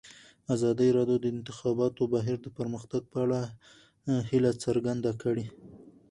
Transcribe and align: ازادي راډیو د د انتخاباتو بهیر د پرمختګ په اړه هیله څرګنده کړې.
ازادي 0.55 0.89
راډیو 0.97 1.17
د 1.19 1.23
د 1.23 1.25
انتخاباتو 1.35 2.01
بهیر 2.13 2.37
د 2.41 2.47
پرمختګ 2.57 3.01
په 3.11 3.17
اړه 3.25 3.41
هیله 4.29 4.51
څرګنده 4.63 5.11
کړې. 5.21 5.45